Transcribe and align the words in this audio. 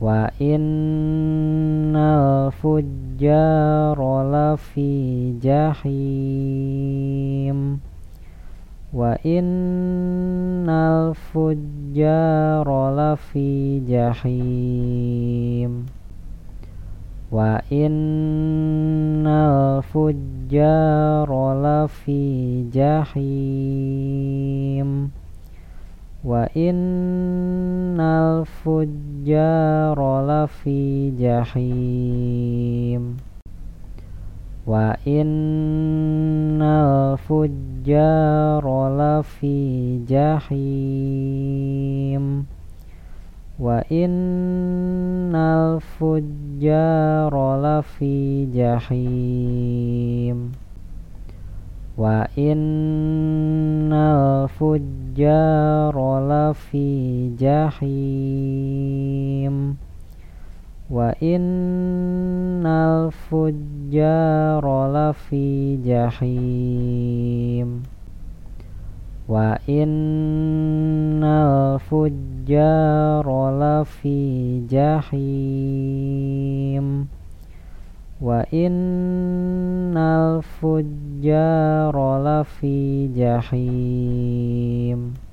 wa 0.00 0.32
innal 0.40 2.48
fujjara 2.56 4.16
lafi 4.32 5.36
jahim. 5.36 6.64
Wa 8.96 9.20
innal 9.20 11.12
fujjara 11.12 12.96
lafi 12.96 13.84
jahim. 13.84 15.84
Wa 17.28 17.60
innal 17.68 19.84
fujjara 19.84 21.44
lafi 21.60 22.64
jahim 22.72 24.29
wa 26.20 26.44
innal 26.52 28.44
fujjara 28.44 30.20
lafi 30.20 31.16
jahim. 31.16 33.16
Wa 34.68 35.00
innal 35.08 37.16
fujjara 37.24 38.92
lafi 38.92 40.04
jahim. 40.04 41.24
Wa 43.56 43.80
innal 43.88 45.80
fujjara 45.80 47.48
lafi 47.64 48.44
jahim 48.52 50.49
wa 52.00 52.24
innal 52.32 54.48
fujjara 54.56 56.24
lafi 56.24 57.28
jahim. 57.36 58.96
Wa 60.88 61.12
innal 61.20 63.12
fujjara 63.12 64.88
lafi 64.88 65.76
jahim. 65.84 67.84
Wa 69.28 69.60
innal 69.68 71.84
fujjara 71.84 73.44
lafi 73.60 74.64
jahim. 74.72 75.52
Wa 78.24 78.48
innal 78.48 80.40
fujjara 80.40 81.09
fujjarala 81.20 82.46
jahim. 83.14 85.20